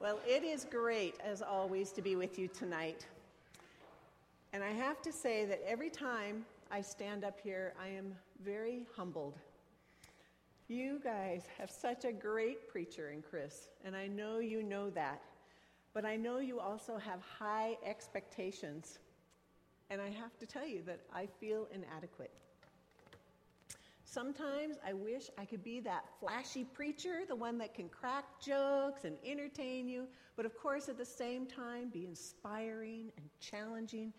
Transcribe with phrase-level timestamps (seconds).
[0.00, 3.04] Well, it is great, as always, to be with you tonight.
[4.54, 8.86] And I have to say that every time I stand up here, I am very
[8.96, 9.34] humbled.
[10.68, 15.20] You guys have such a great preacher in Chris, and I know you know that.
[15.92, 19.00] But I know you also have high expectations.
[19.90, 22.30] And I have to tell you that I feel inadequate.
[24.12, 29.04] Sometimes I wish I could be that flashy preacher, the one that can crack jokes
[29.04, 34.12] and entertain you, but of course at the same time be inspiring and challenging,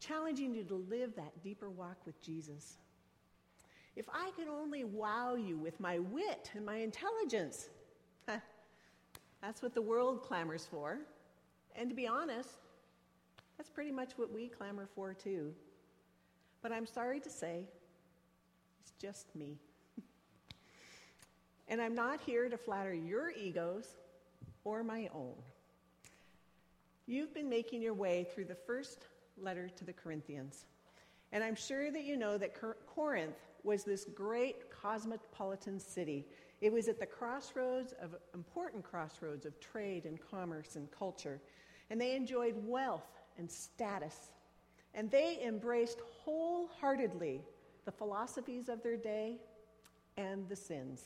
[0.00, 2.76] challenging you to live that deeper walk with Jesus.
[3.96, 7.70] If I could only wow you with my wit and my intelligence,
[9.40, 10.98] that's what the world clamors for.
[11.74, 12.50] And to be honest,
[13.56, 15.54] that's pretty much what we clamor for too.
[16.60, 17.64] But I'm sorry to say,
[18.88, 19.56] it's just me.
[21.68, 23.86] and I'm not here to flatter your egos
[24.64, 25.34] or my own.
[27.06, 30.66] You've been making your way through the first letter to the Corinthians.
[31.32, 32.54] And I'm sure that you know that
[32.86, 36.26] Corinth was this great cosmopolitan city.
[36.60, 41.40] It was at the crossroads of important crossroads of trade and commerce and culture.
[41.90, 44.32] And they enjoyed wealth and status.
[44.94, 47.42] And they embraced wholeheartedly
[47.88, 49.38] the philosophies of their day,
[50.18, 51.04] and the sins.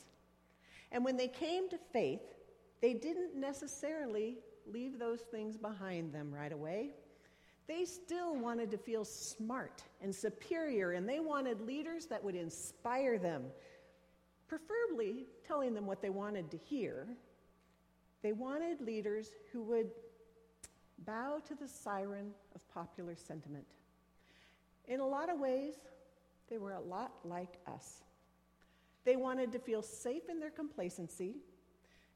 [0.91, 2.19] And when they came to faith,
[2.81, 4.35] they didn't necessarily
[4.69, 6.89] leave those things behind them right away.
[7.67, 13.17] They still wanted to feel smart and superior, and they wanted leaders that would inspire
[13.17, 13.43] them,
[14.49, 17.07] preferably telling them what they wanted to hear.
[18.23, 19.89] They wanted leaders who would
[21.05, 23.67] bow to the siren of popular sentiment.
[24.89, 25.75] In a lot of ways,
[26.53, 28.03] they were a lot like us.
[29.05, 31.37] They wanted to feel safe in their complacency,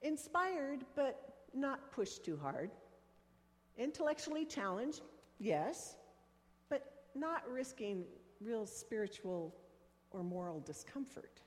[0.03, 2.69] inspired but not pushed too hard,
[3.80, 5.02] intellectually challenged,
[5.39, 5.95] yes,
[6.69, 6.83] but
[7.15, 8.03] not risking
[8.39, 9.55] real spiritual
[10.11, 11.42] or moral discomfort.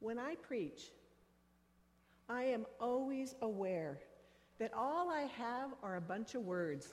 [0.00, 0.90] When I preach,
[2.28, 4.00] I am always aware
[4.58, 6.92] that all I have are a bunch of words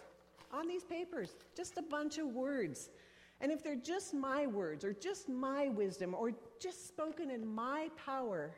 [0.51, 2.89] on these papers, just a bunch of words.
[3.41, 7.89] And if they're just my words or just my wisdom or just spoken in my
[8.05, 8.51] power,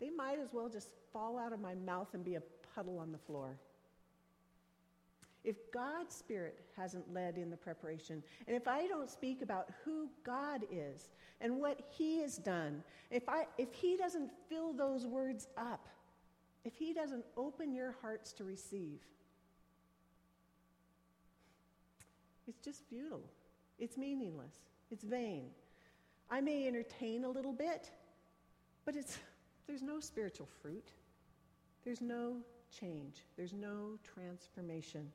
[0.00, 2.42] they might as well just fall out of my mouth and be a
[2.74, 3.58] puddle on the floor.
[5.44, 10.08] If God's Spirit hasn't led in the preparation, and if I don't speak about who
[10.22, 11.08] God is
[11.40, 15.88] and what He has done, if, I, if He doesn't fill those words up,
[16.64, 19.00] if He doesn't open your hearts to receive,
[22.46, 23.28] It's just futile.
[23.78, 24.54] It's meaningless.
[24.90, 25.46] It's vain.
[26.30, 27.90] I may entertain a little bit,
[28.84, 29.18] but it's,
[29.66, 30.88] there's no spiritual fruit.
[31.84, 32.36] There's no
[32.78, 33.24] change.
[33.36, 35.10] There's no transformation.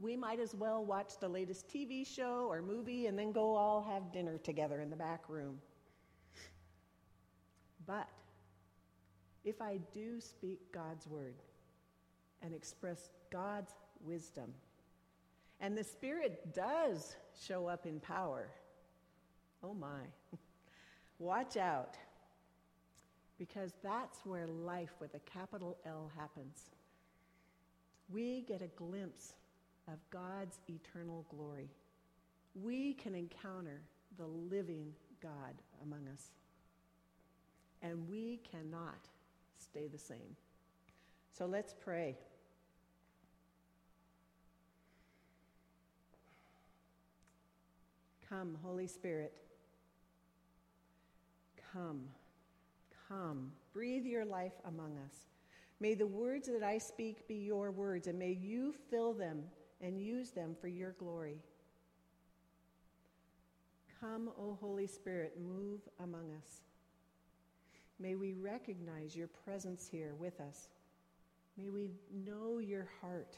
[0.00, 3.82] We might as well watch the latest TV show or movie and then go all
[3.82, 5.58] have dinner together in the back room.
[7.86, 8.08] But
[9.44, 11.36] if I do speak God's word
[12.42, 13.72] and express God's
[14.04, 14.52] wisdom,
[15.60, 18.48] and the Spirit does show up in power.
[19.62, 20.02] Oh my.
[21.18, 21.96] Watch out.
[23.38, 26.70] Because that's where life with a capital L happens.
[28.08, 29.34] We get a glimpse
[29.86, 31.68] of God's eternal glory.
[32.54, 33.80] We can encounter
[34.16, 34.92] the living
[35.22, 36.28] God among us.
[37.82, 39.08] And we cannot
[39.58, 40.36] stay the same.
[41.36, 42.16] So let's pray.
[48.28, 49.32] Come, Holy Spirit.
[51.72, 52.02] Come,
[53.08, 53.52] come.
[53.72, 55.14] Breathe your life among us.
[55.80, 59.44] May the words that I speak be your words, and may you fill them
[59.80, 61.38] and use them for your glory.
[64.00, 66.62] Come, O Holy Spirit, move among us.
[67.98, 70.68] May we recognize your presence here with us.
[71.56, 71.90] May we
[72.24, 73.36] know your heart.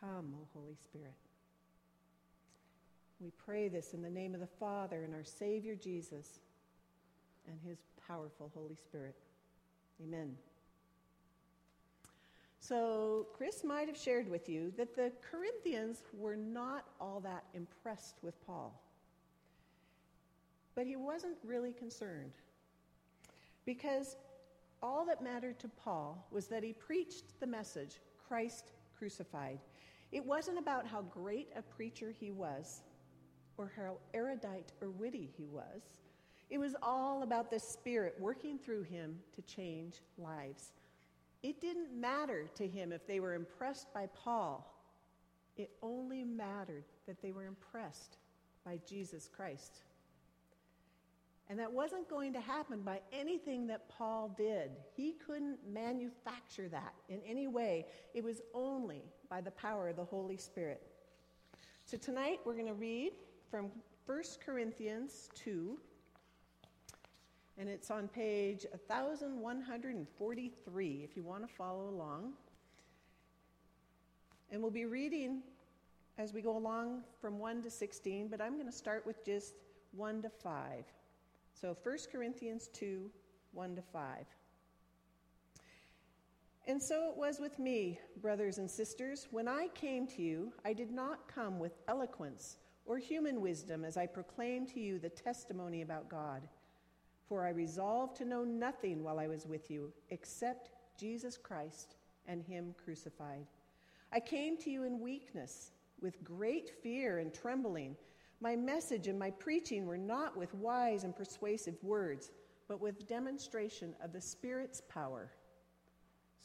[0.00, 1.14] Come, O Holy Spirit.
[3.20, 6.40] We pray this in the name of the Father and our Savior Jesus
[7.48, 9.14] and his powerful Holy Spirit.
[10.02, 10.36] Amen.
[12.60, 18.16] So, Chris might have shared with you that the Corinthians were not all that impressed
[18.22, 18.74] with Paul.
[20.74, 22.32] But he wasn't really concerned
[23.64, 24.16] because
[24.82, 29.58] all that mattered to Paul was that he preached the message Christ crucified.
[30.12, 32.82] It wasn't about how great a preacher he was,
[33.58, 35.82] or how erudite or witty he was.
[36.48, 40.72] It was all about the Spirit working through him to change lives.
[41.42, 44.72] It didn't matter to him if they were impressed by Paul,
[45.56, 48.18] it only mattered that they were impressed
[48.64, 49.78] by Jesus Christ.
[51.48, 54.72] And that wasn't going to happen by anything that Paul did.
[54.96, 57.86] He couldn't manufacture that in any way.
[58.14, 60.82] It was only by the power of the Holy Spirit.
[61.84, 63.12] So tonight we're going to read
[63.50, 63.70] from
[64.06, 65.78] 1 Corinthians 2,
[67.58, 72.32] and it's on page 1143 if you want to follow along.
[74.50, 75.42] And we'll be reading
[76.18, 79.54] as we go along from 1 to 16, but I'm going to start with just
[79.92, 80.84] 1 to 5.
[81.54, 83.10] So 1 Corinthians 2
[83.52, 84.26] 1 to 5.
[86.68, 89.28] And so it was with me, brothers and sisters.
[89.30, 92.56] When I came to you, I did not come with eloquence
[92.86, 96.48] or human wisdom as I proclaim to you the testimony about God.
[97.28, 101.96] For I resolved to know nothing while I was with you except Jesus Christ
[102.26, 103.46] and Him crucified.
[104.12, 107.96] I came to you in weakness, with great fear and trembling.
[108.40, 112.30] My message and my preaching were not with wise and persuasive words,
[112.68, 115.30] but with demonstration of the Spirit's power,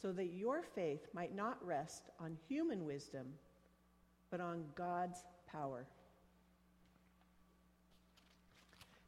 [0.00, 3.26] so that your faith might not rest on human wisdom,
[4.30, 5.86] but on God's power.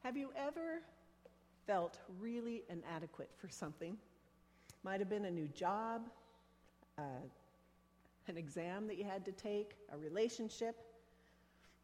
[0.05, 0.83] Have you ever
[1.67, 3.97] felt really inadequate for something?
[4.85, 6.03] Might have been a new job,
[6.99, 7.03] uh,
[8.29, 10.77] an exam that you had to take, a relationship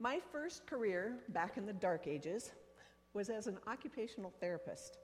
[0.02, 2.52] my first career back in the dark ages
[3.12, 4.96] was as an occupational therapist.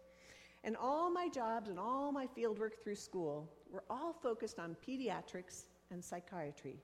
[0.64, 5.64] And all my jobs and all my fieldwork through school were all focused on pediatrics
[5.90, 6.76] and psychiatry.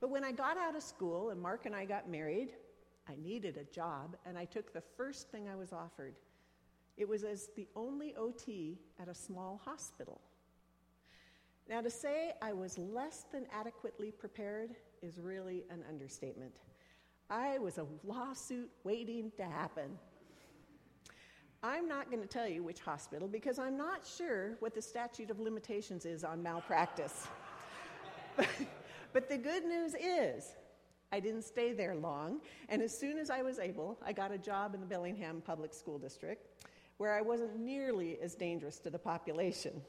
[0.00, 2.54] But when I got out of school and Mark and I got married,
[3.08, 6.14] I needed a job, and I took the first thing I was offered.
[6.96, 10.20] It was as the only OT at a small hospital.
[11.68, 16.54] Now, to say I was less than adequately prepared is really an understatement.
[17.28, 19.98] I was a lawsuit waiting to happen.
[21.62, 25.30] I'm not going to tell you which hospital because I'm not sure what the statute
[25.30, 27.26] of limitations is on malpractice.
[29.12, 30.54] but the good news is,
[31.12, 34.38] I didn't stay there long, and as soon as I was able, I got a
[34.38, 36.46] job in the Bellingham Public School District
[36.98, 39.82] where I wasn't nearly as dangerous to the population.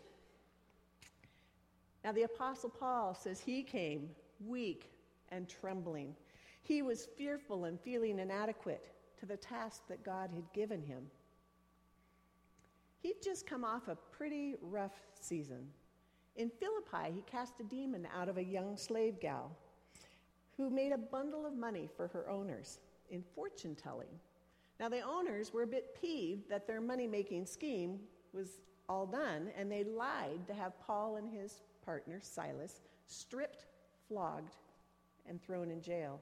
[2.03, 4.09] Now, the Apostle Paul says he came
[4.45, 4.91] weak
[5.29, 6.15] and trembling
[6.67, 8.91] he was fearful and feeling inadequate
[9.21, 11.03] to the task that God had given him.
[12.99, 15.69] He'd just come off a pretty rough season.
[16.35, 19.55] In Philippi, he cast a demon out of a young slave gal
[20.57, 24.07] who made a bundle of money for her owners in fortune telling.
[24.79, 27.99] Now, the owners were a bit peeved that their money making scheme
[28.33, 28.59] was
[28.89, 33.65] all done, and they lied to have Paul and his partner, Silas, stripped,
[34.07, 34.55] flogged,
[35.27, 36.19] and thrown in jail.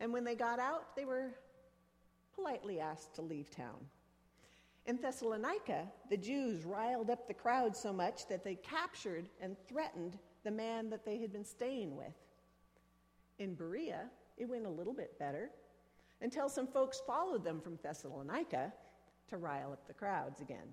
[0.00, 1.30] And when they got out, they were
[2.34, 3.86] politely asked to leave town.
[4.84, 10.18] In Thessalonica, the Jews riled up the crowd so much that they captured and threatened
[10.44, 12.14] the man that they had been staying with.
[13.38, 15.50] In Berea, it went a little bit better
[16.20, 18.72] until some folks followed them from Thessalonica
[19.28, 20.68] to rile up the crowds again.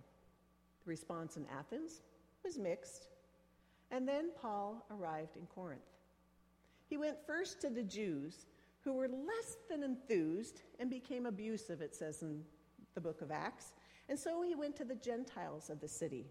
[0.84, 2.02] The response in Athens
[2.44, 3.08] was mixed,
[3.92, 5.82] and then Paul arrived in Corinth.
[6.90, 8.46] He went first to the Jews
[8.84, 12.44] who were less than enthused and became abusive, it says in
[12.96, 13.74] the book of Acts.
[14.10, 16.28] And so he went to the Gentiles of the city.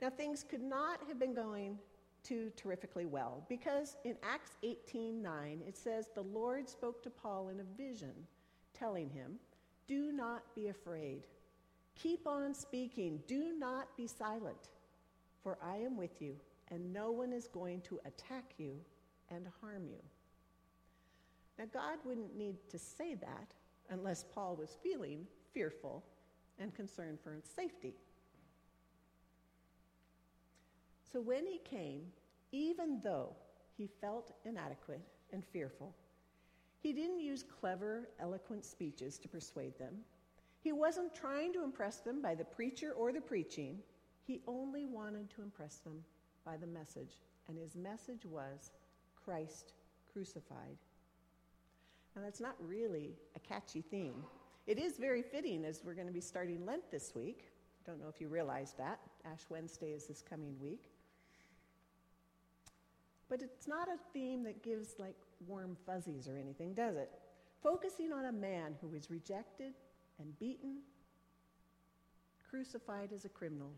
[0.00, 1.78] Now, things could not have been going
[2.26, 7.60] too terrifically well because in Acts 18:9 it says the Lord spoke to Paul in
[7.60, 8.26] a vision
[8.74, 9.38] telling him,
[9.86, 11.26] "Do not be afraid.
[11.94, 13.22] Keep on speaking.
[13.26, 14.70] Do not be silent,
[15.42, 18.84] for I am with you, and no one is going to attack you
[19.28, 20.02] and harm you."
[21.58, 23.54] Now, God wouldn't need to say that
[23.88, 26.04] unless Paul was feeling fearful
[26.58, 27.94] and concerned for his safety.
[31.12, 32.02] So when he came,
[32.52, 33.34] even though
[33.76, 35.00] he felt inadequate
[35.32, 35.94] and fearful,
[36.80, 39.94] he didn't use clever, eloquent speeches to persuade them.
[40.60, 43.78] He wasn't trying to impress them by the preacher or the preaching.
[44.24, 46.04] He only wanted to impress them
[46.44, 48.70] by the message, and his message was
[49.24, 49.72] Christ
[50.12, 50.76] crucified.
[52.14, 54.24] Now, that's not really a catchy theme.
[54.66, 57.50] It is very fitting as we're going to be starting Lent this week.
[57.84, 58.98] I Don't know if you realized that.
[59.24, 60.90] Ash Wednesday is this coming week.
[63.28, 65.16] But it's not a theme that gives like
[65.46, 67.10] warm fuzzies or anything, does it?
[67.62, 69.72] Focusing on a man who was rejected
[70.18, 70.78] and beaten
[72.48, 73.72] crucified as a criminal.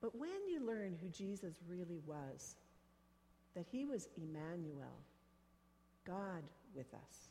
[0.00, 2.56] But when you learn who Jesus really was,
[3.54, 4.98] that he was Emmanuel,
[6.06, 6.42] God
[6.74, 7.28] with us,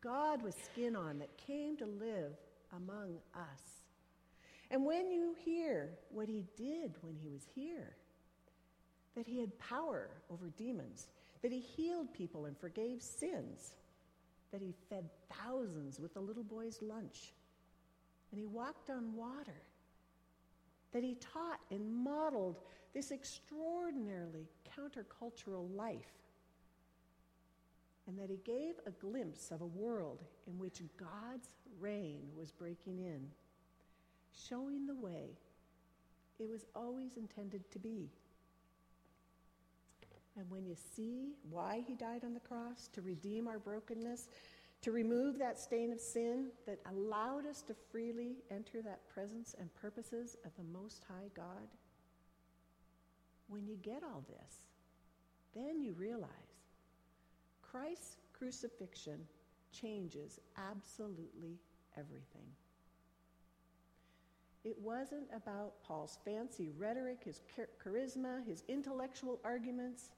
[0.00, 2.32] God with skin on that came to live
[2.74, 3.82] among us.
[4.70, 7.96] And when you hear what he did when he was here,
[9.16, 11.08] that he had power over demons,
[11.42, 13.74] that he healed people and forgave sins,
[14.52, 15.08] that he fed
[15.44, 17.32] thousands with the little boy's lunch,
[18.30, 19.62] and he walked on water,
[20.92, 22.60] that he taught and modeled
[22.92, 26.12] this extraordinarily countercultural life,
[28.06, 31.48] and that he gave a glimpse of a world in which God's
[31.78, 33.28] reign was breaking in,
[34.48, 35.38] showing the way
[36.38, 38.08] it was always intended to be.
[40.40, 44.28] And when you see why he died on the cross, to redeem our brokenness,
[44.80, 49.68] to remove that stain of sin that allowed us to freely enter that presence and
[49.74, 51.68] purposes of the Most High God,
[53.48, 54.62] when you get all this,
[55.54, 56.30] then you realize
[57.60, 59.20] Christ's crucifixion
[59.72, 61.58] changes absolutely
[61.98, 62.48] everything.
[64.64, 67.42] It wasn't about Paul's fancy rhetoric, his
[67.82, 70.08] charisma, his intellectual arguments.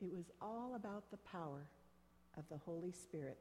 [0.00, 1.66] It was all about the power
[2.36, 3.38] of the Holy Spirit.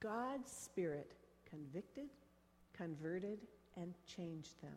[0.00, 1.12] God's Spirit
[1.48, 2.08] convicted,
[2.76, 3.38] converted,
[3.76, 4.76] and changed them.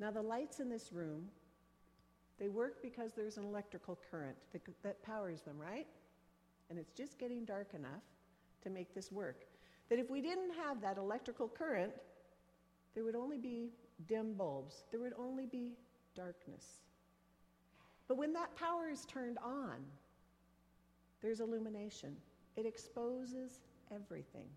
[0.00, 1.28] Now, the lights in this room,
[2.40, 5.86] they work because there's an electrical current that, that powers them, right?
[6.70, 8.02] And it's just getting dark enough
[8.64, 9.44] to make this work.
[9.88, 11.92] That if we didn't have that electrical current,
[12.94, 13.70] there would only be
[14.08, 15.72] dim bulbs, there would only be
[16.16, 16.80] darkness.
[18.08, 19.76] But when that power is turned on,
[21.20, 22.16] there's illumination.
[22.56, 23.60] It exposes
[23.94, 24.48] everything.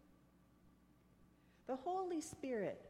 [1.67, 2.81] The Holy Spirit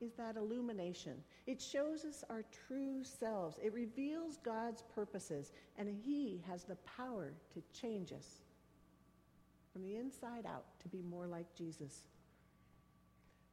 [0.00, 1.14] is that illumination.
[1.46, 3.56] It shows us our true selves.
[3.62, 8.42] It reveals God's purposes, and He has the power to change us
[9.72, 12.02] from the inside out to be more like Jesus.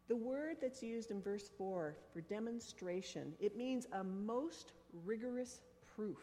[0.10, 4.74] The word that's used in verse 4 for demonstration, it means a most
[5.06, 5.62] rigorous
[5.96, 6.18] proof,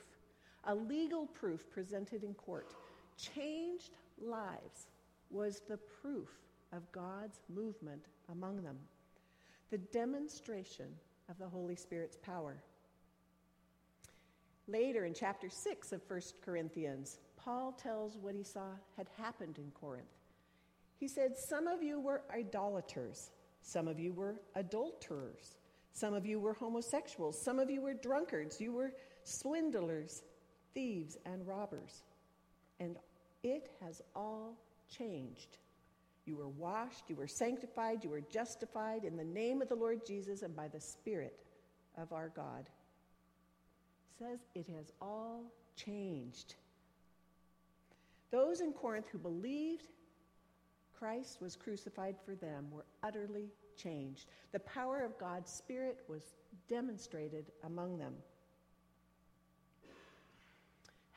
[0.64, 2.74] a legal proof presented in court.
[3.16, 4.88] Changed lives
[5.30, 6.28] was the proof
[6.72, 8.76] of God's movement among them,
[9.70, 10.86] the demonstration
[11.28, 12.62] of the Holy Spirit's power.
[14.66, 19.70] Later in chapter 6 of 1 Corinthians, Paul tells what he saw had happened in
[19.72, 20.06] Corinth.
[20.98, 23.30] He said, Some of you were idolaters,
[23.62, 25.56] some of you were adulterers,
[25.92, 28.92] some of you were homosexuals, some of you were drunkards, you were
[29.30, 30.22] swindlers,
[30.74, 32.02] thieves, and robbers.
[32.78, 32.96] And
[33.42, 34.56] it has all
[34.88, 35.58] changed.
[36.26, 40.06] You were washed, you were sanctified, you were justified in the name of the Lord
[40.06, 41.38] Jesus and by the Spirit
[41.96, 42.68] of our God.
[44.20, 45.44] It says it has all
[45.76, 46.54] changed.
[48.30, 49.88] Those in Corinth who believed
[50.96, 54.26] Christ was crucified for them were utterly changed.
[54.52, 56.34] The power of God's Spirit was
[56.68, 58.14] demonstrated among them.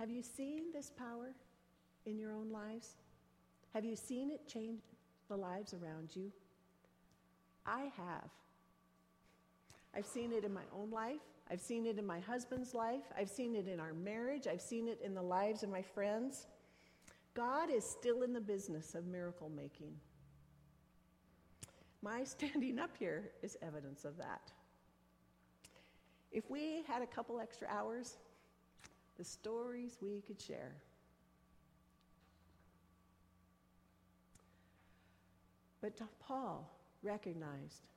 [0.03, 1.33] Have you seen this power
[2.05, 2.95] in your own lives?
[3.73, 4.81] Have you seen it change
[5.29, 6.29] the lives around you?
[7.65, 8.29] I have.
[9.95, 11.21] I've seen it in my own life.
[11.49, 13.05] I've seen it in my husband's life.
[13.17, 14.45] I've seen it in our marriage.
[14.45, 16.47] I've seen it in the lives of my friends.
[17.33, 19.93] God is still in the business of miracle making.
[22.01, 24.51] My standing up here is evidence of that.
[26.29, 28.17] If we had a couple extra hours,
[29.17, 30.75] the stories we could share.
[35.81, 36.69] But Paul
[37.03, 37.89] recognized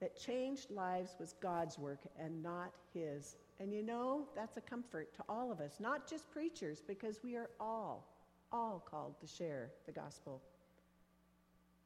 [0.00, 3.36] that changed lives was God's work and not his.
[3.60, 7.36] And you know, that's a comfort to all of us, not just preachers, because we
[7.36, 8.08] are all,
[8.50, 10.42] all called to share the gospel.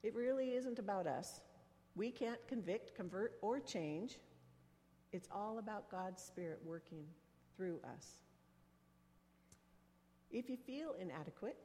[0.03, 1.41] It really isn't about us.
[1.97, 4.19] We can't convict, convert, or change.
[5.13, 7.05] It's all about God's Spirit working
[7.57, 8.24] through us.
[10.31, 11.57] If you feel inadequate,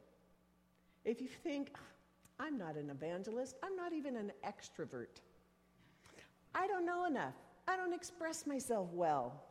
[1.04, 1.80] if you think, ah,
[2.38, 5.20] I'm not an evangelist, I'm not even an extrovert,
[6.54, 7.34] I don't know enough,
[7.66, 9.42] I don't express myself well,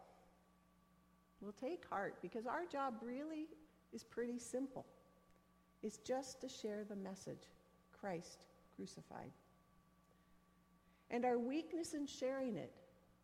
[1.41, 3.47] well, take heart because our job really
[3.93, 4.85] is pretty simple.
[5.81, 7.49] It's just to share the message
[7.99, 9.31] Christ crucified.
[11.09, 12.73] And our weakness in sharing it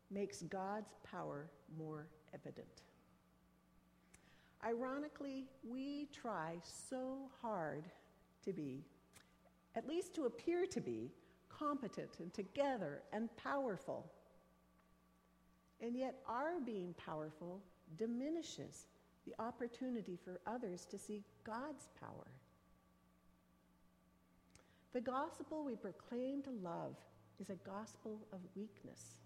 [0.09, 2.81] makes God's power more evident.
[4.65, 7.85] Ironically, we try so hard
[8.43, 8.83] to be,
[9.75, 11.11] at least to appear to be,
[11.49, 14.11] competent and together and powerful.
[15.81, 17.61] And yet, our being powerful
[17.97, 18.87] diminishes
[19.25, 22.27] the opportunity for others to see God's power.
[24.93, 26.95] The gospel we proclaim to love
[27.39, 29.24] is a gospel of weakness.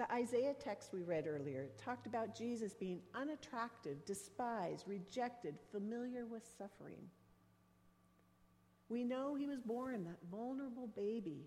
[0.00, 6.42] The Isaiah text we read earlier talked about Jesus being unattractive, despised, rejected, familiar with
[6.56, 7.02] suffering.
[8.88, 11.44] We know he was born that vulnerable baby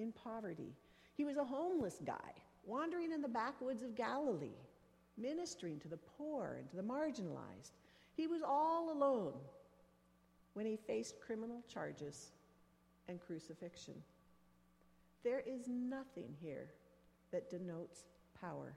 [0.00, 0.74] in poverty.
[1.14, 2.32] He was a homeless guy
[2.64, 4.58] wandering in the backwoods of Galilee,
[5.16, 7.70] ministering to the poor and to the marginalized.
[8.16, 9.34] He was all alone
[10.54, 12.32] when he faced criminal charges
[13.06, 13.94] and crucifixion.
[15.22, 16.70] There is nothing here
[17.32, 18.04] that denotes
[18.40, 18.74] power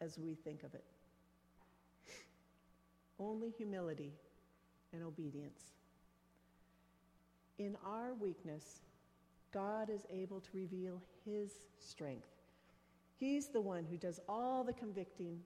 [0.00, 0.84] as we think of it.
[3.18, 4.12] Only humility
[4.92, 5.72] and obedience.
[7.58, 8.80] In our weakness,
[9.52, 12.28] God is able to reveal His strength.
[13.16, 15.38] He's the one who does all the convicting,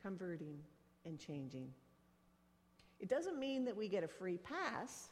[0.00, 0.56] converting,
[1.04, 1.68] and changing.
[2.98, 5.10] It doesn't mean that we get a free pass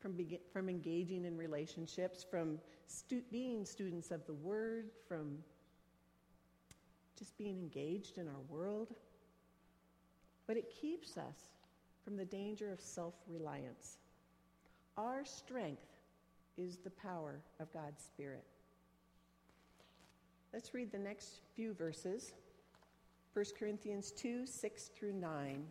[0.00, 2.58] from, be- from engaging in relationships, from
[2.88, 5.38] stu- being students of the Word, from
[7.18, 8.94] just being engaged in our world.
[10.46, 11.48] But it keeps us
[12.04, 13.98] from the danger of self reliance.
[14.96, 15.86] Our strength
[16.56, 18.44] is the power of God's Spirit.
[20.52, 22.32] Let's read the next few verses
[23.32, 25.64] 1 Corinthians 2 6 through 9.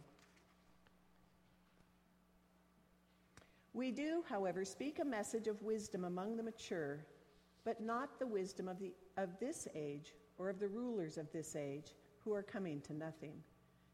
[3.73, 7.05] We do, however, speak a message of wisdom among the mature,
[7.63, 11.56] but not the wisdom of, the, of this age or of the rulers of this
[11.56, 13.34] age who are coming to nothing.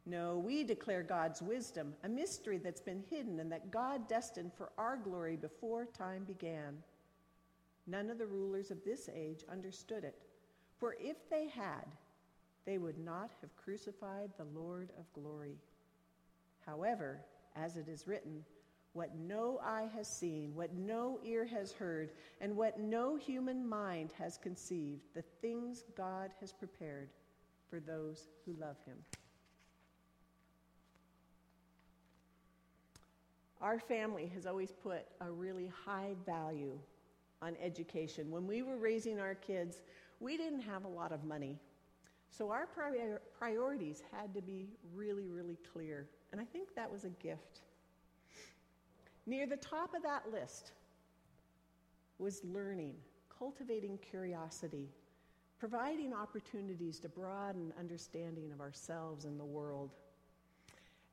[0.06, 4.72] No, we declare God's wisdom, a mystery that's been hidden and that God destined for
[4.78, 6.78] our glory before time began.
[7.86, 10.16] None of the rulers of this age understood it,
[10.78, 11.86] for if they had,
[12.66, 15.58] they would not have crucified the Lord of glory.
[16.66, 17.22] However,
[17.56, 18.44] as it is written,
[18.94, 24.12] what no eye has seen, what no ear has heard, and what no human mind
[24.18, 27.10] has conceived, the things God has prepared
[27.70, 28.98] for those who love him.
[33.62, 36.80] Our family has always put a really high value
[37.42, 38.32] on education.
[38.32, 39.82] When we were raising our kids,
[40.20, 41.58] we didn't have a lot of money.
[42.32, 46.08] So our prior- priorities had to be really, really clear.
[46.32, 47.62] And I think that was a gift.
[49.26, 50.72] Near the top of that list
[52.18, 52.96] was learning,
[53.38, 54.90] cultivating curiosity,
[55.60, 59.92] providing opportunities to broaden understanding of ourselves and the world.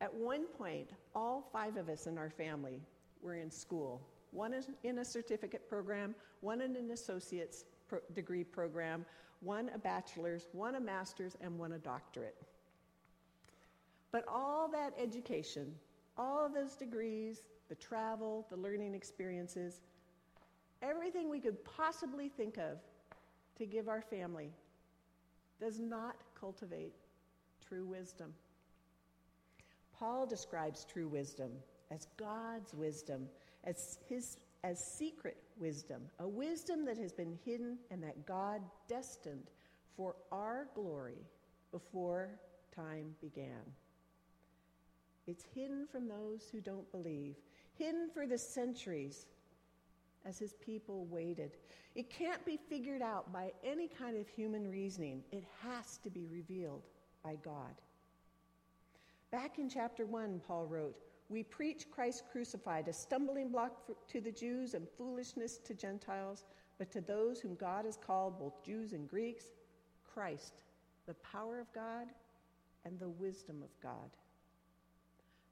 [0.01, 2.81] At one point, all five of us in our family
[3.23, 4.03] were in school
[4.37, 9.05] one in a certificate program, one in an associate's pro- degree program,
[9.41, 12.37] one a bachelor's, one a master's, and one a doctorate.
[14.13, 15.75] But all that education,
[16.19, 19.81] all those degrees, the travel, the learning experiences,
[20.83, 22.79] everything we could possibly think of
[23.59, 24.51] to give our family
[25.61, 26.95] does not cultivate
[27.67, 28.33] true wisdom.
[29.99, 31.51] Paul describes true wisdom
[31.91, 33.27] as God's wisdom,
[33.65, 39.51] as his as secret wisdom, a wisdom that has been hidden and that God destined
[39.97, 41.23] for our glory
[41.71, 42.31] before
[42.75, 43.63] time began.
[45.27, 47.37] It's hidden from those who don't believe,
[47.79, 49.27] hidden for the centuries
[50.25, 51.53] as his people waited.
[51.95, 55.23] It can't be figured out by any kind of human reasoning.
[55.33, 56.83] It has to be revealed
[57.23, 57.75] by God.
[59.31, 60.97] Back in chapter 1, Paul wrote,
[61.29, 66.45] We preach Christ crucified, a stumbling block for, to the Jews and foolishness to Gentiles,
[66.79, 69.47] but to those whom God has called, both Jews and Greeks,
[70.05, 70.63] Christ,
[71.07, 72.09] the power of God
[72.85, 74.11] and the wisdom of God.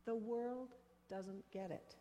[0.04, 0.74] The world
[1.08, 1.96] doesn't get it.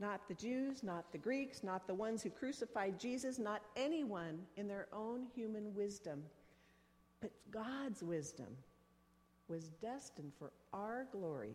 [0.00, 4.66] Not the Jews, not the Greeks, not the ones who crucified Jesus, not anyone in
[4.66, 6.22] their own human wisdom,
[7.20, 8.48] but God's wisdom
[9.46, 11.54] was destined for our glory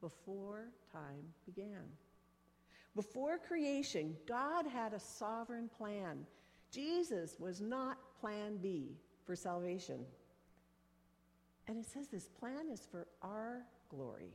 [0.00, 1.82] before time began.
[2.94, 6.26] Before creation, God had a sovereign plan.
[6.70, 10.04] Jesus was not plan B for salvation.
[11.66, 14.30] And it says this plan is for our glory.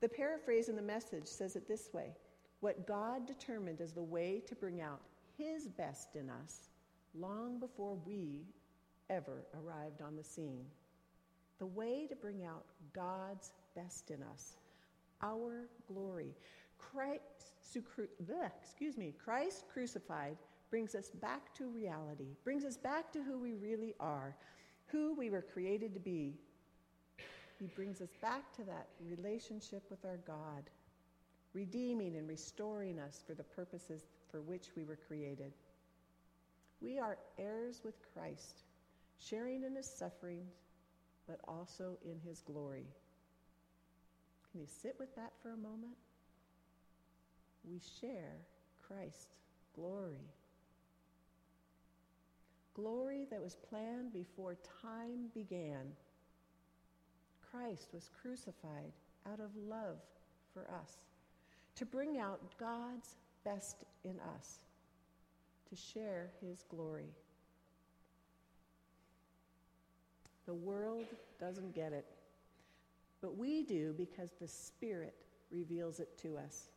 [0.00, 2.12] The paraphrase in the message says it this way
[2.60, 5.00] What God determined as the way to bring out
[5.38, 6.68] His best in us
[7.14, 8.42] long before we
[9.08, 10.64] ever arrived on the scene
[11.60, 14.56] the way to bring out God's best in us,
[15.22, 16.34] our glory.
[16.78, 17.52] Christ,
[18.62, 20.36] excuse me, Christ crucified
[20.70, 24.34] brings us back to reality, brings us back to who we really are,
[24.86, 26.34] who we were created to be.
[27.58, 30.70] He brings us back to that relationship with our God,
[31.52, 35.52] redeeming and restoring us for the purposes for which we were created.
[36.80, 38.62] We are heirs with Christ,
[39.18, 40.54] sharing in his sufferings,
[41.26, 42.86] but also in his glory.
[44.50, 45.96] Can you sit with that for a moment?
[47.68, 48.38] We share
[48.86, 49.26] Christ's
[49.74, 50.24] glory.
[52.74, 55.92] Glory that was planned before time began.
[57.50, 58.92] Christ was crucified
[59.30, 59.98] out of love
[60.54, 60.92] for us,
[61.80, 64.58] to bring out God's best in us,
[65.70, 67.08] to share his glory.
[70.44, 71.06] The world
[71.40, 72.04] doesn't get it,
[73.22, 75.14] but we do because the Spirit
[75.50, 76.68] reveals it to us.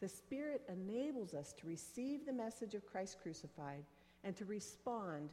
[0.00, 3.82] The Spirit enables us to receive the message of Christ crucified
[4.22, 5.30] and to respond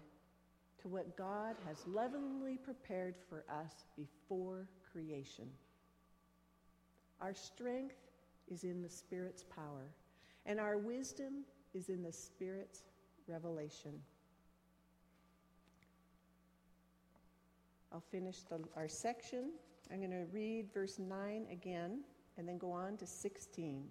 [0.82, 5.46] to what God has lovingly prepared for us before creation.
[7.22, 7.98] Our strength
[8.54, 9.90] is in the Spirit's power,
[10.46, 12.84] and our wisdom is in the Spirit's
[13.28, 13.94] revelation.
[17.92, 19.52] I'll finish the, our section.
[19.92, 22.02] I'm going to read verse 9 again
[22.38, 23.84] and then go on to 16.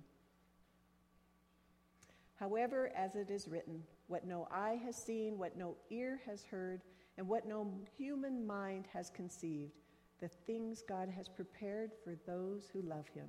[2.37, 6.83] However, as it is written, what no eye has seen, what no ear has heard,
[7.19, 9.73] and what no human mind has conceived,
[10.21, 13.29] the things God has prepared for those who love him.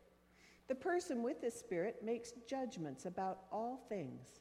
[0.71, 4.39] The person with the Spirit makes judgments about all things,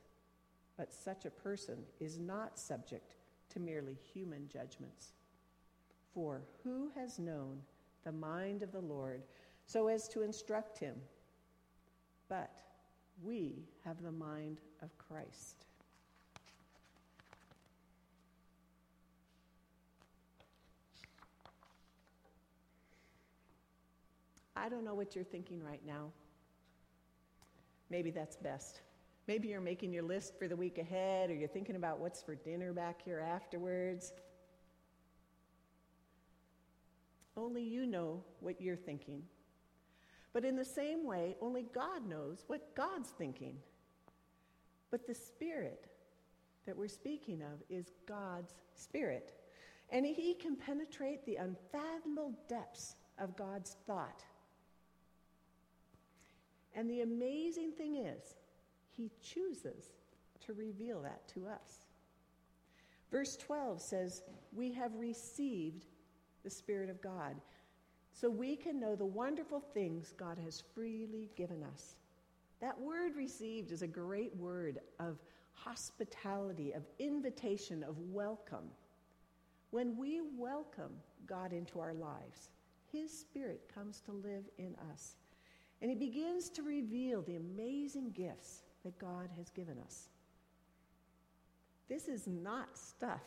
[0.77, 3.17] but such a person is not subject
[3.49, 5.15] to merely human judgments.
[6.15, 7.59] For who has known
[8.05, 9.25] the mind of the Lord
[9.67, 10.95] so as to instruct him?
[12.29, 12.63] But
[13.25, 15.67] we have the mind of Christ.
[24.61, 26.11] I don't know what you're thinking right now.
[27.89, 28.83] Maybe that's best.
[29.27, 32.35] Maybe you're making your list for the week ahead, or you're thinking about what's for
[32.35, 34.13] dinner back here afterwards.
[37.39, 39.23] Only you know what you're thinking.
[40.35, 43.57] But in the same way, only God knows what God's thinking.
[44.91, 45.87] But the Spirit
[46.67, 49.33] that we're speaking of is God's Spirit.
[49.89, 54.23] And He can penetrate the unfathomable depths of God's thought
[56.75, 58.35] and the amazing thing is,
[58.91, 59.93] he chooses
[60.47, 61.87] to reveal that to us.
[63.11, 65.87] Verse 12 says, We have received
[66.45, 67.37] the Spirit of God,
[68.13, 71.97] so we can know the wonderful things God has freely given us.
[72.61, 75.19] That word received is a great word of
[75.53, 78.71] hospitality, of invitation, of welcome.
[79.71, 80.93] When we welcome
[81.27, 82.51] God into our lives,
[82.93, 85.17] His Spirit comes to live in us.
[85.81, 90.09] And he begins to reveal the amazing gifts that God has given us.
[91.89, 93.23] This is not stuff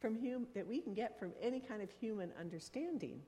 [0.00, 3.20] from hum- that we can get from any kind of human understanding,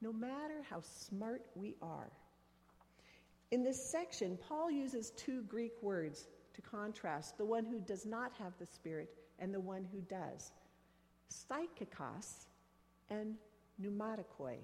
[0.00, 2.10] no matter how smart we are.
[3.50, 8.32] In this section, Paul uses two Greek words to contrast the one who does not
[8.38, 10.52] have the Spirit and the one who does
[11.30, 12.46] psychikos
[13.10, 13.36] and
[13.80, 14.56] pneumatikoi.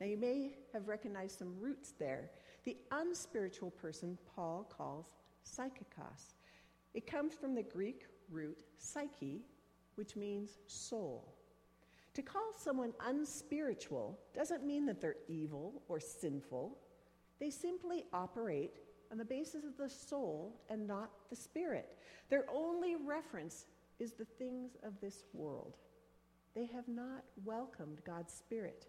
[0.00, 2.30] Now, you may have recognized some roots there.
[2.66, 5.06] The unspiritual person Paul calls
[5.46, 6.34] psychikos.
[6.94, 9.40] It comes from the Greek root psyche,
[9.94, 11.32] which means soul.
[12.14, 16.76] To call someone unspiritual doesn't mean that they're evil or sinful.
[17.38, 18.80] They simply operate
[19.12, 21.96] on the basis of the soul and not the spirit.
[22.30, 23.66] Their only reference
[24.00, 25.76] is the things of this world.
[26.56, 28.88] They have not welcomed God's spirit.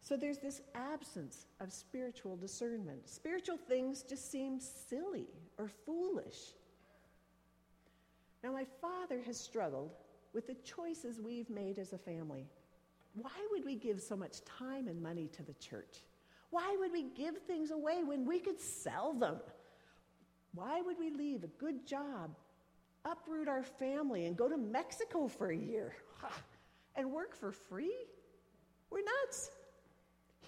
[0.00, 3.08] So there's this absence of spiritual discernment.
[3.08, 5.26] Spiritual things just seem silly
[5.58, 6.54] or foolish.
[8.42, 9.90] Now, my father has struggled
[10.32, 12.46] with the choices we've made as a family.
[13.14, 16.04] Why would we give so much time and money to the church?
[16.50, 19.38] Why would we give things away when we could sell them?
[20.54, 22.30] Why would we leave a good job,
[23.04, 25.94] uproot our family, and go to Mexico for a year
[26.96, 27.94] and work for free?
[28.90, 29.50] We're nuts.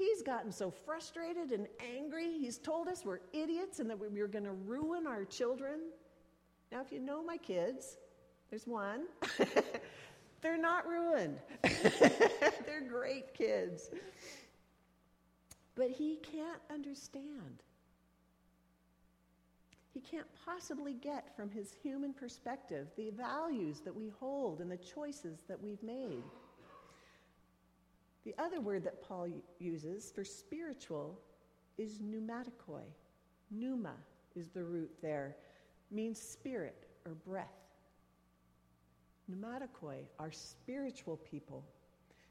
[0.00, 2.38] He's gotten so frustrated and angry.
[2.38, 5.80] He's told us we're idiots and that we are going to ruin our children.
[6.72, 7.98] Now, if you know my kids,
[8.48, 9.02] there's one.
[10.40, 11.36] They're not ruined.
[11.62, 13.90] They're great kids.
[15.74, 17.62] But he can't understand.
[19.92, 24.78] He can't possibly get from his human perspective the values that we hold and the
[24.78, 26.22] choices that we've made.
[28.24, 29.28] The other word that Paul
[29.59, 31.18] uses for spiritual
[31.78, 32.85] is pneumatikoi.
[33.50, 33.94] Pneuma
[34.37, 35.37] is the root there,
[35.90, 37.48] means spirit or breath.
[39.30, 41.64] Pneumatikoi are spiritual people.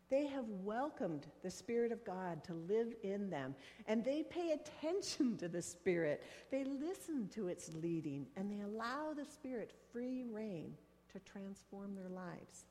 [0.10, 3.54] They have welcomed the Spirit of God to live in them,
[3.86, 6.23] and they pay attention to the Spirit.
[6.49, 10.73] They listen to its leading, and they allow the Spirit free reign
[11.13, 12.65] to transform their lives.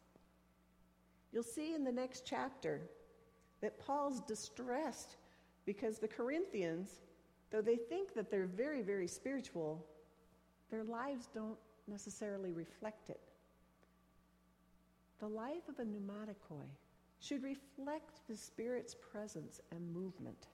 [1.33, 2.81] You'll see in the next chapter
[3.61, 5.17] that Paul's distressed
[5.67, 7.01] because the Corinthians,
[7.51, 9.85] though they think that they're very, very spiritual,
[10.71, 13.21] their lives don't necessarily reflect it.
[15.21, 16.69] The life of a pneumatikoi
[17.21, 20.47] should reflect the Spirit's presence and movement.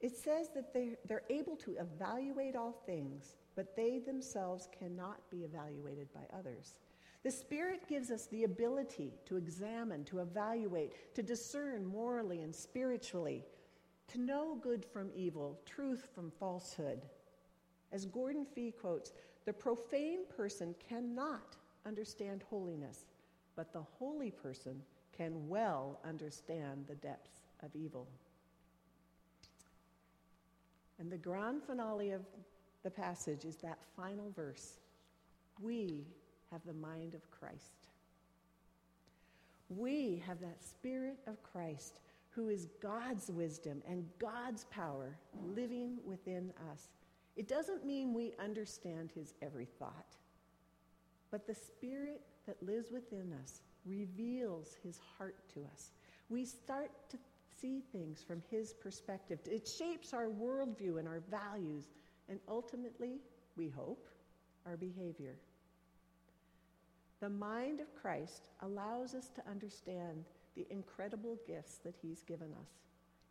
[0.00, 5.38] It says that they're, they're able to evaluate all things, but they themselves cannot be
[5.38, 6.74] evaluated by others.
[7.22, 13.44] The Spirit gives us the ability to examine, to evaluate, to discern morally and spiritually,
[14.08, 17.00] to know good from evil, truth from falsehood.
[17.92, 19.12] As Gordon Fee quotes,
[19.44, 21.56] the profane person cannot
[21.86, 23.04] understand holiness,
[23.54, 24.82] but the holy person
[25.16, 28.08] can well understand the depths of evil.
[30.98, 32.22] And the grand finale of
[32.82, 34.78] the passage is that final verse
[35.60, 36.06] We
[36.52, 37.88] have the mind of Christ.
[39.68, 45.16] We have that Spirit of Christ who is God's wisdom and God's power
[45.54, 46.88] living within us.
[47.36, 50.16] It doesn't mean we understand his every thought,
[51.30, 55.92] but the Spirit that lives within us reveals his heart to us.
[56.28, 57.18] We start to
[57.60, 59.38] see things from his perspective.
[59.50, 61.84] It shapes our worldview and our values,
[62.28, 63.20] and ultimately,
[63.56, 64.08] we hope,
[64.66, 65.34] our behavior.
[67.22, 70.24] The mind of Christ allows us to understand
[70.56, 72.68] the incredible gifts that he's given us.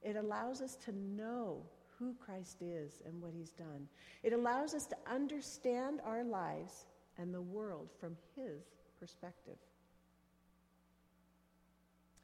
[0.02, 1.62] It allows us to know
[2.00, 3.90] who Christ is and what he's done.
[4.24, 6.86] It allows us to understand our lives
[7.18, 8.64] and the world from his
[8.98, 9.58] perspective.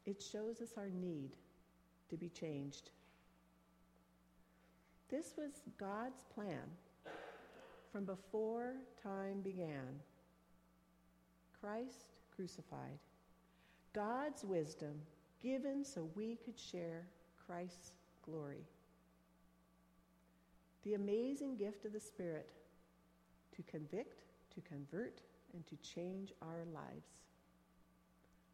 [0.06, 1.32] It shows us our need
[2.10, 2.92] to be changed.
[5.10, 6.64] This was God's plan
[7.92, 10.00] from before time began.
[11.62, 13.00] Christ crucified.
[13.94, 15.02] God's wisdom
[15.42, 17.08] given so we could share
[17.46, 17.92] Christ's
[18.24, 18.66] glory.
[20.84, 22.50] The amazing gift of the Spirit
[23.56, 25.22] to convict, to convert,
[25.54, 27.08] and to change our lives.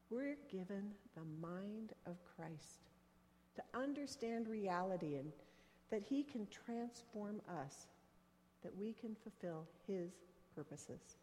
[0.10, 2.90] We're given the mind of Christ
[3.56, 5.32] to understand reality and
[5.92, 7.88] that He can transform us,
[8.64, 10.12] that we can fulfill His
[10.56, 11.18] purposes.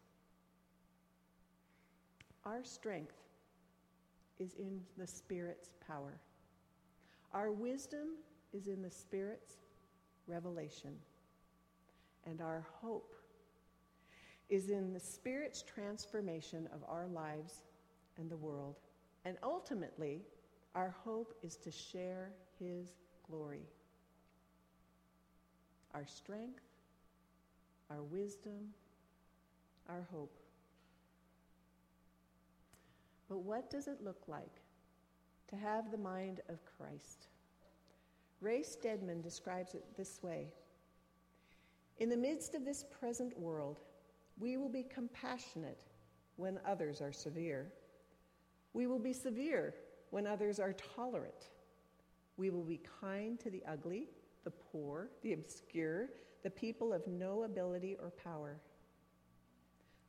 [2.45, 3.13] Our strength
[4.39, 6.19] is in the Spirit's power.
[7.33, 8.17] Our wisdom
[8.51, 9.57] is in the Spirit's
[10.27, 10.95] revelation.
[12.25, 13.13] And our hope
[14.49, 17.61] is in the Spirit's transformation of our lives
[18.17, 18.79] and the world.
[19.23, 20.21] And ultimately,
[20.75, 22.95] our hope is to share His
[23.29, 23.67] glory.
[25.93, 26.61] Our strength,
[27.89, 28.73] our wisdom,
[29.87, 30.40] our hope.
[33.31, 34.59] But what does it look like
[35.47, 37.27] to have the mind of Christ?
[38.41, 40.49] Ray Stedman describes it this way
[41.99, 43.79] In the midst of this present world,
[44.37, 45.85] we will be compassionate
[46.35, 47.71] when others are severe.
[48.73, 49.75] We will be severe
[50.09, 51.51] when others are tolerant.
[52.35, 54.09] We will be kind to the ugly,
[54.43, 56.09] the poor, the obscure,
[56.43, 58.59] the people of no ability or power.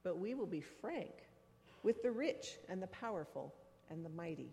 [0.02, 1.22] But we will be frank
[1.82, 3.54] with the rich and the powerful
[3.90, 4.52] and the mighty.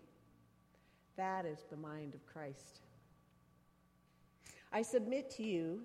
[1.16, 2.80] That is the mind of Christ.
[4.72, 5.80] I submit to you,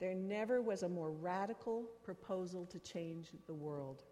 [0.00, 4.02] there never was a more radical proposal to change the world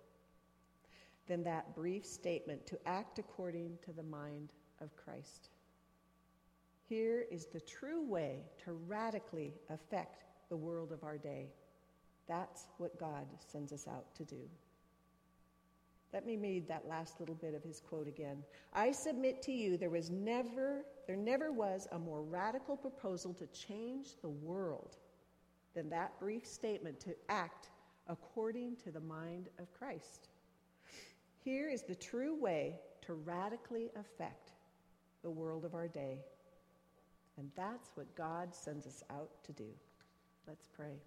[1.27, 5.51] than that brief statement to act according to the mind of Christ.
[6.89, 11.49] Here is the true way to radically affect the world of our day.
[12.29, 14.49] That's what God sends us out to do.
[16.13, 18.45] Let me read that last little bit of his quote again.
[18.75, 23.47] I submit to you there was never there never was a more radical proposal to
[23.47, 24.97] change the world
[25.75, 27.71] than that brief statement to act
[28.09, 30.29] according to the mind of Christ.
[31.45, 34.53] Here is the true way to radically affect
[35.23, 36.19] the world of our day.
[37.39, 39.69] And that's what God sends us out to do.
[40.47, 41.01] Let's pray.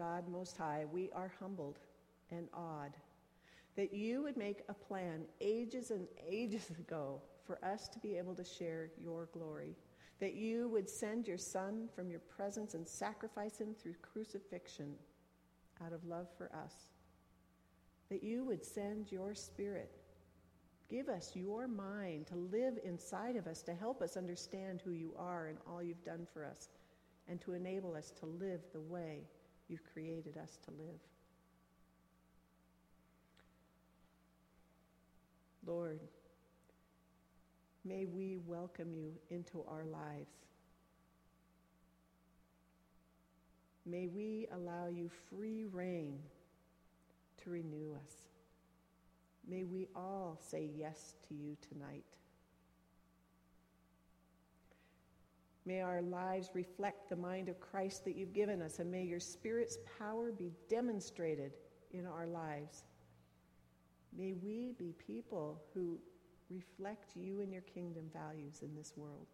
[0.00, 1.78] God Most High, we are humbled
[2.30, 2.96] and awed
[3.76, 8.34] that you would make a plan ages and ages ago for us to be able
[8.36, 9.76] to share your glory.
[10.18, 14.94] That you would send your Son from your presence and sacrifice him through crucifixion
[15.84, 16.72] out of love for us.
[18.08, 19.90] That you would send your Spirit.
[20.88, 25.12] Give us your mind to live inside of us, to help us understand who you
[25.18, 26.70] are and all you've done for us,
[27.28, 29.24] and to enable us to live the way
[29.70, 31.00] you've created us to live.
[35.66, 36.00] Lord,
[37.84, 40.32] may we welcome you into our lives.
[43.86, 46.18] May we allow you free reign
[47.42, 48.12] to renew us.
[49.48, 52.04] May we all say yes to you tonight.
[55.66, 59.20] May our lives reflect the mind of Christ that you've given us, and may your
[59.20, 61.52] Spirit's power be demonstrated
[61.92, 62.84] in our lives.
[64.16, 65.98] May we be people who
[66.48, 69.26] reflect you and your kingdom values in this world.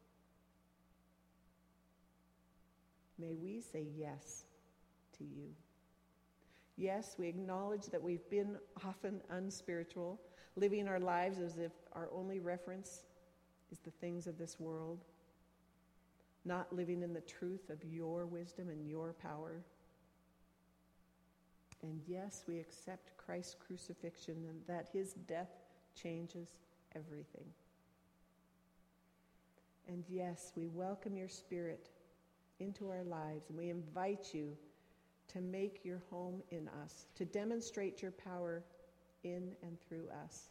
[3.19, 4.45] May we say yes
[5.17, 5.49] to you.
[6.77, 10.21] Yes, we acknowledge that we've been often unspiritual,
[10.57, 13.05] living our lives as if our only reference
[13.73, 15.05] is the things of this world,
[16.47, 19.63] not living in the truth of your wisdom and your power.
[21.83, 25.51] And yes, we accept Christ's crucifixion and that his death
[26.01, 26.49] changes
[26.95, 27.47] everything.
[29.89, 31.91] And yes, we welcome your spirit
[32.59, 34.57] into our lives and we invite you
[35.29, 38.63] to make your home in us, to demonstrate your power
[39.25, 40.51] in and through us.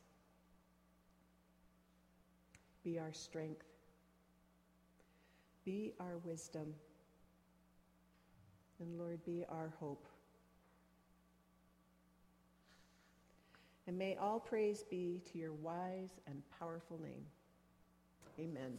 [2.83, 3.74] Be our strength.
[5.65, 6.73] Be our wisdom.
[8.79, 10.05] And Lord, be our hope.
[13.87, 17.25] And may all praise be to your wise and powerful name.
[18.39, 18.77] Amen.